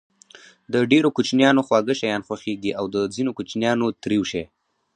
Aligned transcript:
د 0.73 0.75
ډېرو 0.91 1.09
کوچنيانو 1.17 1.65
خواږه 1.67 1.95
شيان 2.01 2.21
خوښېږي 2.27 2.71
او 2.79 2.85
د 2.93 2.95
ځينو 3.15 3.31
کوچنيانو 3.37 3.85
تريؤ 4.03 4.23
شی. 4.31 4.43